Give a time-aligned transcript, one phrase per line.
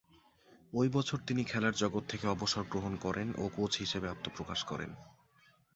[0.73, 4.91] ঐ বছর তিনি খেলার জগৎ থেকে অবসর গ্রহণ করেন ও কোচ হিসেবে আত্মপ্রকাশ করেন।